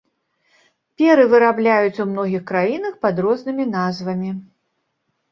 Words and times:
Перы 1.01 1.25
вырабляюць 1.33 2.01
ў 2.03 2.07
многіх 2.13 2.41
краінах 2.51 2.93
пад 3.03 3.21
рознымі 3.27 3.67
назвамі. 3.75 4.31